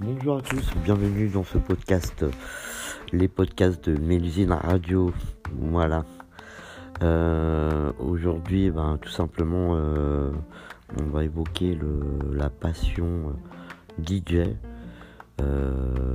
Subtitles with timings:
[0.00, 2.24] Bonjour à tous, bienvenue dans ce podcast,
[3.12, 5.12] les podcasts de Mélusine Radio.
[5.52, 6.04] Voilà.
[7.02, 10.30] Euh, Aujourd'hui, ben, tout simplement, euh,
[11.00, 11.78] on va évoquer
[12.32, 13.36] la passion
[14.02, 14.56] DJ.
[15.40, 16.14] Euh,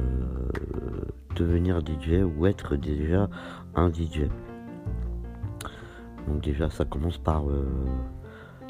[1.35, 3.29] devenir DJ ou être déjà
[3.75, 4.29] un DJ.
[6.27, 7.65] Donc déjà, ça commence par euh,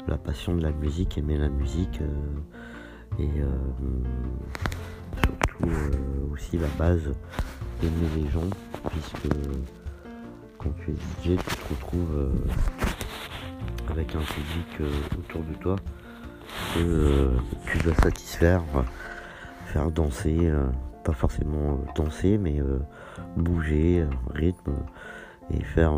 [0.06, 3.48] la passion de la musique, aimer la musique euh, et euh,
[5.22, 5.70] surtout
[6.32, 7.12] aussi la base
[7.82, 8.48] aimer les gens
[8.90, 9.28] puisque
[10.58, 12.30] quand tu es DJ tu te retrouves
[13.90, 15.76] avec un public autour de toi
[16.74, 17.30] que
[17.70, 18.62] tu dois satisfaire,
[19.66, 20.52] faire danser,
[21.04, 22.60] pas forcément danser mais
[23.36, 24.74] bouger, rythme
[25.50, 25.94] et faire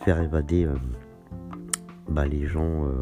[0.00, 0.74] faire évader euh,
[2.08, 2.98] bah, les gens euh,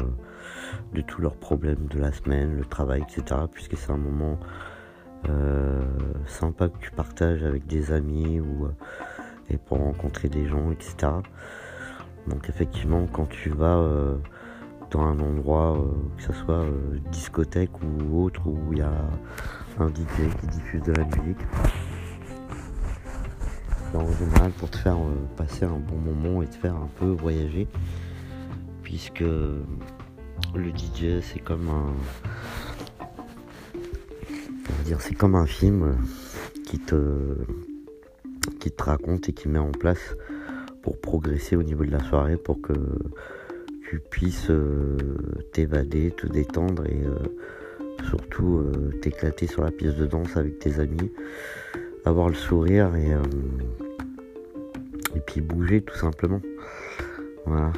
[0.93, 3.41] de tous leurs problèmes de la semaine, le travail, etc.
[3.51, 4.37] Puisque c'est un moment
[5.29, 5.81] euh,
[6.27, 8.67] sympa que tu partages avec des amis ou
[9.51, 11.11] et pour rencontrer des gens, etc.
[12.27, 13.83] Donc effectivement, quand tu vas
[14.91, 15.75] dans un endroit,
[16.17, 16.65] que ce soit
[17.11, 18.93] discothèque ou autre, où il y a
[19.79, 21.39] un DJ qui diffuse de la musique,
[23.97, 27.07] en général pour te faire euh, passer un bon moment et te faire un peu
[27.07, 27.67] voyager,
[28.83, 29.65] puisque le
[30.55, 31.93] DJ c'est comme un,
[34.69, 35.93] on dire c'est comme un film euh,
[36.65, 37.35] qui te
[38.59, 40.15] qui te raconte et qui met en place
[40.81, 42.73] pour progresser au niveau de la soirée pour que
[43.89, 44.97] tu puisses euh,
[45.53, 47.03] t'évader, te détendre et
[48.07, 48.63] surtout
[49.01, 51.11] t'éclater sur la pièce de danse avec tes amis,
[52.05, 53.21] avoir le sourire et, euh,
[55.15, 56.41] et puis bouger tout simplement.
[57.45, 57.71] Voilà.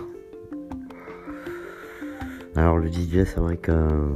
[2.55, 4.09] Alors le DJ, c'est vrai que euh,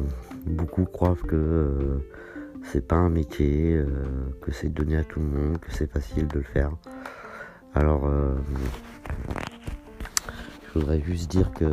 [0.45, 1.97] beaucoup croient que euh,
[2.63, 3.79] c'est pas un métier,
[4.41, 6.71] que c'est donné à tout le monde, que c'est facile de le faire.
[7.75, 8.09] Alors,
[10.73, 11.65] je voudrais juste dire que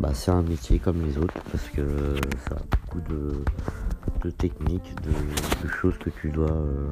[0.00, 3.42] bah, c'est un métier comme les autres parce que ça a beaucoup de,
[4.22, 6.88] de techniques, de, choses que tu dois euh,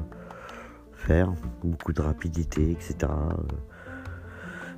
[0.94, 1.32] faire,
[1.62, 2.96] beaucoup de rapidité, etc.
[3.02, 3.34] Euh,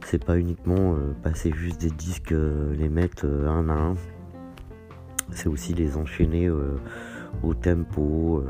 [0.05, 3.95] C'est pas uniquement euh, passer juste des disques, les mettre un à un.
[5.31, 6.51] C'est aussi les enchaîner
[7.43, 8.45] au tempo,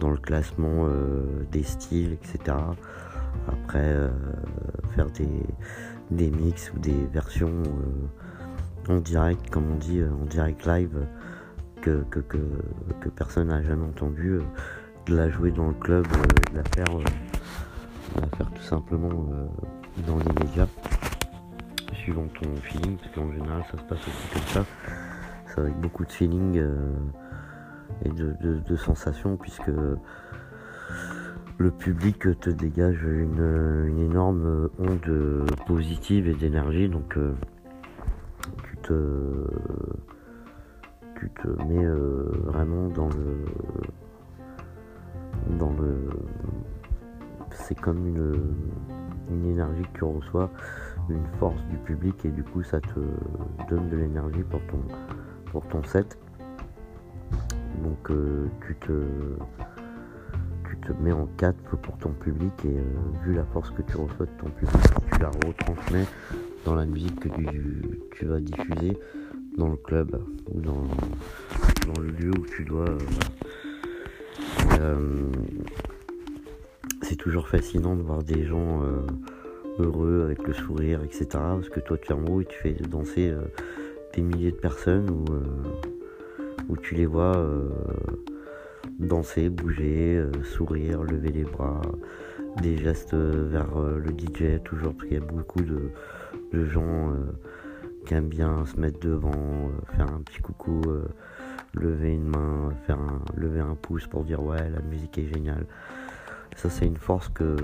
[0.00, 0.86] dans le classement
[1.50, 2.58] des styles, etc.
[3.46, 4.10] Après,
[4.94, 5.46] faire des,
[6.10, 7.62] des mix ou des versions
[8.86, 11.06] en direct, comme on dit, en direct live,
[11.80, 12.04] que,
[13.16, 14.42] personne n'a jamais entendu, euh,
[15.06, 17.02] de la jouer dans le club, euh, de la faire, euh,
[18.16, 19.10] de la faire tout simplement
[20.06, 20.68] dans l'immédiat,
[21.92, 24.64] suivant ton feeling, parce qu'en général ça se passe aussi comme ça,
[25.46, 26.62] c'est avec beaucoup de feeling
[28.04, 29.70] et de, de, sensations, puisque
[31.58, 37.18] le public te dégage une, énorme onde positive et d'énergie, donc
[38.62, 38.94] tu te
[41.18, 43.44] tu te mets euh, vraiment dans le
[45.58, 46.10] dans le
[47.50, 48.54] c'est comme une,
[49.30, 50.50] une énergie que tu reçois
[51.08, 53.00] une force du public et du coup ça te
[53.68, 54.80] donne de l'énergie pour ton
[55.46, 56.18] pour ton set.
[57.82, 59.02] Donc euh, tu te
[60.68, 62.82] tu te mets en 4 pour ton public et euh,
[63.24, 64.80] vu la force que tu reçois de ton public
[65.12, 66.06] tu la retransmets
[66.64, 68.98] dans la musique que tu, tu vas diffuser
[69.58, 70.18] dans le club
[70.52, 70.86] ou dans,
[71.92, 72.86] dans le lieu où tu dois
[74.80, 75.32] euh,
[77.02, 79.00] c'est toujours fascinant de voir des gens euh,
[79.78, 82.72] heureux avec le sourire etc parce que toi tu es en haut et tu fais
[82.72, 83.42] danser euh,
[84.14, 85.40] des milliers de personnes euh,
[86.68, 87.34] où tu les vois
[88.98, 91.80] danser, bouger, sourire, lever les bras,
[92.60, 95.90] des gestes vers le DJ toujours parce qu'il y a beaucoup de,
[96.52, 97.14] de gens
[98.08, 101.06] qui bien se mettre devant, euh, faire un petit coucou, euh,
[101.74, 105.66] lever une main, faire un, lever un pouce pour dire ouais la musique est géniale.
[106.56, 107.54] Ça c'est une force que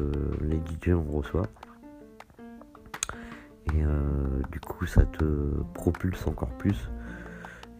[0.43, 1.47] les DJ on reçoit.
[3.73, 5.25] Et euh, du coup ça te
[5.73, 6.91] propulse encore plus.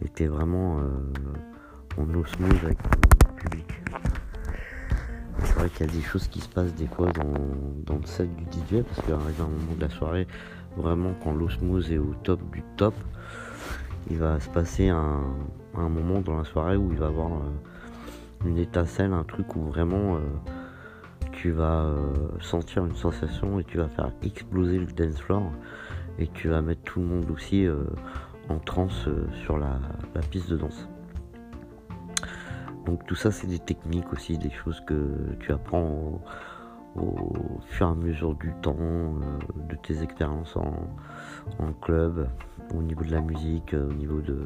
[0.01, 0.81] Et t'es vraiment
[1.97, 3.81] en osmose avec ton public.
[5.39, 7.33] C'est vrai qu'il y a des choses qui se passent des fois dans,
[7.85, 10.27] dans le set du DJ parce qu'arrive un moment de la soirée,
[10.77, 12.93] vraiment quand l'osmose est au top du top,
[14.09, 15.23] il va se passer un,
[15.73, 20.15] moment dans la soirée où il va avoir euh, une étincelle, un truc où vraiment
[20.15, 20.19] euh,
[21.31, 21.93] tu vas
[22.39, 25.51] sentir une sensation et tu vas faire exploser le dance floor
[26.17, 27.67] et tu vas mettre tout le monde aussi
[28.49, 29.09] en transe
[29.43, 29.79] sur la,
[30.31, 30.87] piste de danse.
[32.85, 36.21] Donc tout ça c'est des techniques aussi, des choses que tu apprends
[37.67, 42.27] fur et à mesure du temps, de tes expériences en, club,
[42.73, 44.39] au niveau de la musique, au niveau de,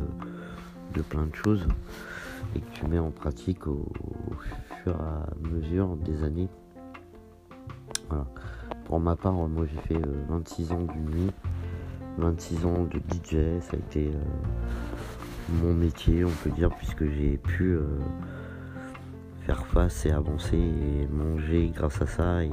[0.94, 1.66] de plein de choses
[2.56, 3.86] et que tu mets en pratique au,
[4.84, 6.50] fur et à mesure des années.
[8.10, 8.26] Voilà.
[8.86, 11.32] Pour ma part, moi j'ai fait 26 euh, ans du nuit,
[12.18, 17.38] 26 ans de DJ, ça a été euh, mon métier, on peut dire, puisque j'ai
[17.38, 17.86] pu euh,
[19.56, 22.50] face et avancer et manger grâce à ça et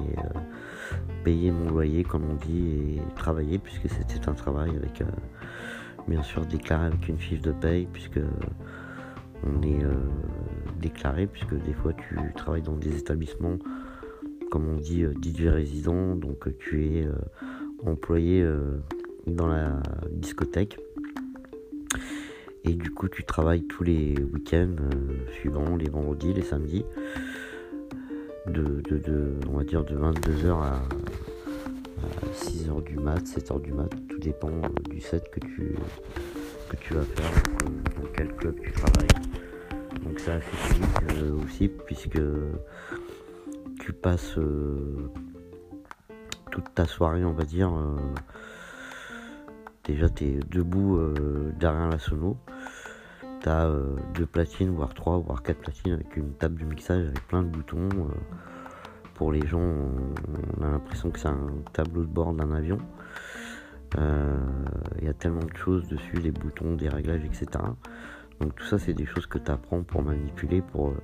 [1.25, 5.02] payer mon loyer, comme on dit, et travailler, puisque c'était un travail avec,
[6.08, 8.20] bien sûr, déclaré avec une fiche de paye, puisque
[9.44, 9.93] on est euh,
[10.81, 13.58] déclaré puisque des fois tu travailles dans des établissements
[14.50, 17.08] comme on dit euh, DJ résident donc euh, tu es
[17.84, 18.46] employé
[19.26, 20.78] dans la discothèque
[22.66, 24.76] et du coup tu travailles tous les week-ends
[25.40, 26.84] suivants les vendredis les samedis
[28.46, 28.82] de,
[29.48, 30.82] on va dire de 22h à,
[32.34, 34.60] 6h du mat 7h du mat tout dépend
[34.90, 35.74] du set que tu
[36.68, 37.30] que tu vas faire
[37.96, 39.16] dans quel club tu travailles
[40.06, 40.84] donc c'est assez physique
[41.16, 42.20] euh, aussi puisque
[43.80, 45.10] tu passes euh,
[46.52, 47.74] toute ta soirée on va dire.
[47.74, 47.96] Euh,
[49.84, 51.00] déjà tu es debout
[51.58, 52.36] derrière la sono.
[53.46, 53.70] Tu as
[54.12, 57.48] deux platines, voire trois, voire quatre platines avec une table de mixage avec plein de
[57.48, 57.88] boutons.
[59.14, 62.78] pour les gens, on a l'impression que c'est un tableau de bord d'un avion.
[63.96, 67.46] Il y a tellement de choses dessus, des boutons, des réglages, etc.
[68.40, 71.02] Donc tout ça c'est des choses que tu apprends pour manipuler, pour euh,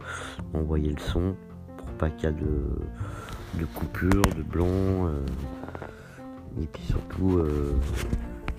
[0.55, 1.35] envoyer le son,
[1.79, 4.67] pour pas qu'il y ait de, de coupure, de blanc.
[4.69, 5.25] Euh,
[6.61, 7.75] et puis surtout euh,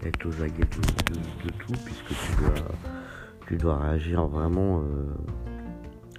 [0.04, 2.54] être aux aguets de, tout puisque tu dois,
[3.54, 4.82] tu dois réagir vraiment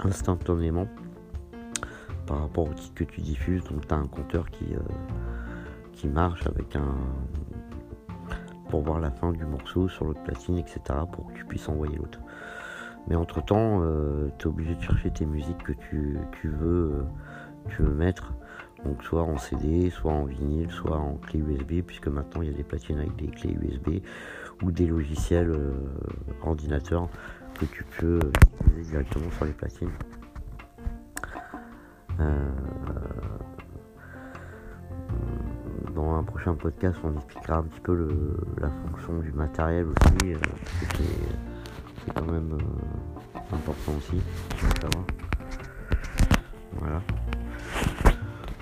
[0.04, 0.86] instantanément
[2.26, 3.64] par rapport au titre que tu diffuses.
[3.64, 4.66] Donc tu as un compteur qui,
[5.92, 6.94] qui marche avec un
[8.69, 10.81] pour voir la fin du morceau sur l'autre platine, etc.
[11.12, 12.20] pour que tu puisses envoyer l'autre.
[13.08, 17.02] Mais entre temps, euh, tu es obligé de chercher tes musiques que tu, veux, euh,
[17.69, 18.32] tu veux mettre.
[18.84, 22.54] Donc soit en CD, soit en vinyle, soit en clé USB, puisque maintenant il y
[22.54, 24.02] a des platines avec des clés USB
[24.62, 25.72] ou des logiciels euh,
[26.42, 27.08] ordinateurs
[27.58, 28.20] que tu peux
[28.60, 29.92] utiliser directement sur les platines.
[35.94, 38.08] dans un prochain podcast, on expliquera un petit peu
[38.58, 40.34] la fonction du matériel aussi
[42.04, 44.20] c'est quand même euh, important aussi
[46.78, 47.00] Voilà.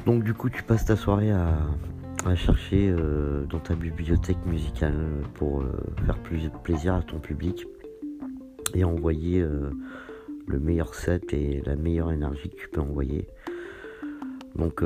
[0.06, 1.56] Donc du coup tu passes ta soirée à,
[2.36, 4.94] chercher euh, dans ta bibliothèque musicale
[5.34, 5.72] pour euh,
[6.06, 7.66] faire plus plaisir à ton public
[8.74, 9.44] et envoyer
[10.46, 13.26] le meilleur set et la meilleure énergie que tu peux envoyer.
[14.56, 14.82] Donc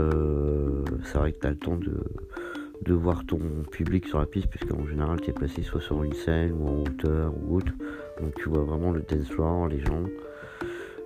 [1.04, 3.38] c'est vrai que tu as le temps de, voir ton
[3.70, 6.68] public sur la piste, puisque en général tu es placé soit sur une scène ou
[6.68, 7.72] en hauteur ou autre.
[8.20, 10.04] Donc tu vois vraiment le dance floor, les gens.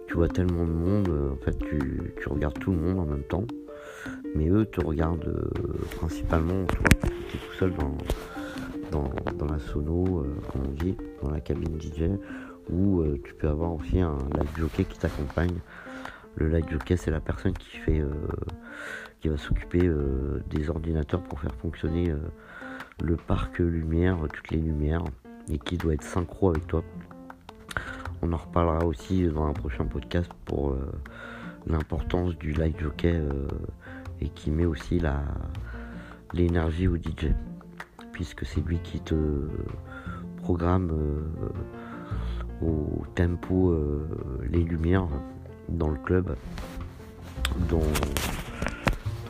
[0.06, 3.22] Tu vois tellement de monde, euh, en fait tu, regardes tout le monde en même
[3.22, 3.44] temps.
[4.34, 7.96] Mais eux te regardent euh, principalement, tu es tout seul dans,
[9.36, 12.04] dans, la sono, euh, comme on dit, dans la cabine DJ,
[12.70, 15.58] où tu peux avoir aussi un light jockey qui t'accompagne.
[16.36, 18.02] Le light jockey c'est la personne qui fait
[19.20, 22.18] qui va s'occuper euh, des ordinateurs pour faire fonctionner euh,
[23.02, 25.04] le parc lumière, toutes les lumières,
[25.48, 26.82] et qui doit être synchro avec toi.
[28.22, 30.90] On en reparlera aussi dans un prochain podcast pour euh,
[31.66, 33.20] l'importance du light jockey
[34.20, 35.22] et qui met aussi la
[36.32, 37.32] l'énergie au DJ
[38.12, 39.14] puisque c'est lui qui te
[40.36, 40.92] programme
[42.62, 43.76] au tempo
[44.48, 45.08] les lumières
[45.68, 46.36] dans le club
[47.68, 47.80] dont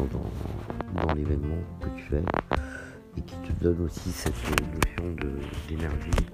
[0.09, 2.23] dans, l'événement que tu fais
[3.17, 5.17] et qui te donne aussi cette notion
[5.69, 6.27] d'énergie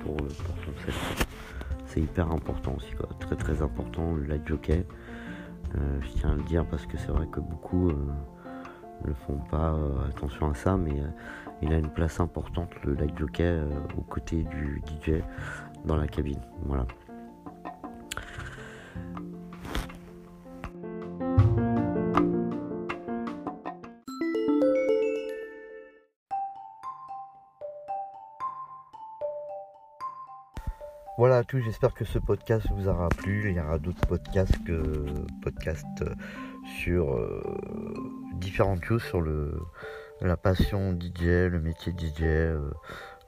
[0.00, 1.26] pour, pour ton set.
[1.86, 3.08] C'est hyper important aussi, quoi.
[3.20, 4.84] très très important light jockey.
[5.76, 8.12] Euh, je tiens à le dire parce que c'est vrai que beaucoup euh,
[9.06, 11.02] ne font pas euh, attention à ça, mais
[11.62, 13.60] il a une place importante le light jockey
[13.96, 15.22] aux côtés du DJ
[15.84, 16.40] dans la cabine.
[16.64, 16.86] Voilà.
[31.16, 33.50] Voilà tout, j'espère que ce podcast vous aura plu.
[33.50, 34.56] Il y aura d'autres podcasts
[35.42, 36.04] podcasts
[36.82, 37.18] sur
[38.34, 39.22] différentes choses sur
[40.20, 42.22] la passion DJ, le métier DJ,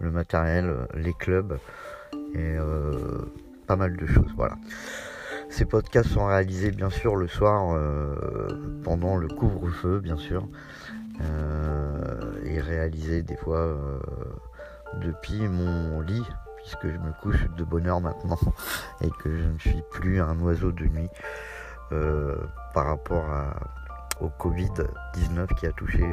[0.00, 1.58] le matériel, les clubs
[2.34, 2.56] et
[3.66, 4.32] pas mal de choses.
[4.36, 4.56] Voilà.
[5.48, 10.46] Ces podcasts sont réalisés bien sûr le soir euh, pendant le couvre-feu, bien sûr,
[11.20, 13.98] euh, et réalisés des fois euh,
[15.02, 16.24] depuis mon lit,
[16.66, 18.38] puisque je me couche de bonne heure maintenant
[19.00, 21.08] et que je ne suis plus un oiseau de nuit
[22.74, 23.24] par rapport
[24.20, 26.04] au Covid-19 qui a touché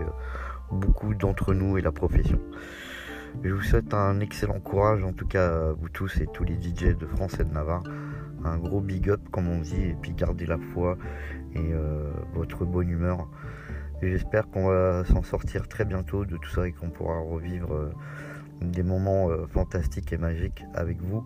[0.72, 2.40] beaucoup d'entre nous et la profession.
[3.42, 6.96] Je vous souhaite un excellent courage, en tout cas vous tous et tous les DJ
[6.96, 7.84] de France et de Navarre.
[8.46, 10.98] Un gros big up, comme on dit, et puis gardez la foi
[11.56, 13.28] et euh, votre bonne humeur.
[14.02, 17.74] Et j'espère qu'on va s'en sortir très bientôt de tout ça et qu'on pourra revivre
[17.74, 17.92] euh,
[18.62, 21.26] des moments euh, fantastiques et magiques avec vous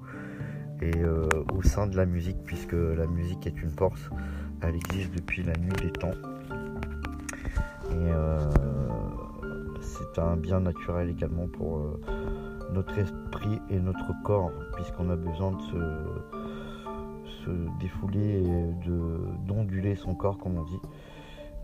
[0.79, 1.03] et
[1.51, 4.11] au sein de la musique, puisque la musique est une force.
[4.61, 6.13] Elle existe depuis la nuit des temps.
[7.89, 8.11] Et
[9.87, 12.01] c'est un bien naturel également pour euh,
[12.73, 15.77] notre esprit et notre corps, puisqu'on a besoin de se,
[17.79, 18.89] défouler et
[19.47, 20.81] d'onduler son corps, comme on dit,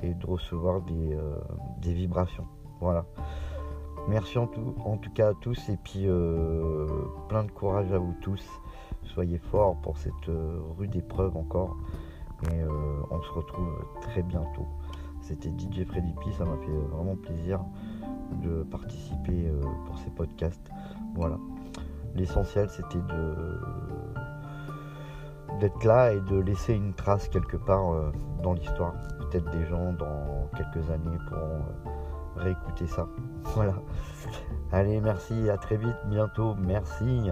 [0.01, 1.35] et de recevoir des, euh,
[1.81, 2.47] vibrations.
[2.79, 3.05] Voilà.
[4.07, 6.87] Merci en tout, cas à tous, et puis euh,
[7.29, 8.45] plein de courage à vous tous.
[9.03, 10.13] Soyez forts pour cette
[10.77, 11.77] rude épreuve encore,
[12.51, 12.63] et
[13.11, 14.65] on se retrouve très bientôt.
[15.23, 17.61] C'était DJ Freddy P, ça m'a fait vraiment plaisir
[18.41, 20.69] de participer euh, pour ces podcasts.
[21.15, 21.37] Voilà.
[22.13, 23.59] L'essentiel c'était de
[25.59, 28.93] d'être là et de laisser une trace quelque part euh, dans l'histoire.
[29.19, 31.89] Peut-être des gens dans quelques années pourront euh,
[32.35, 33.07] réécouter ça.
[33.55, 33.75] Voilà.
[34.71, 37.29] Allez, merci, à très vite, bientôt, merci.